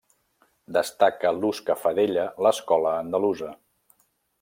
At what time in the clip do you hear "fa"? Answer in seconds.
1.83-1.93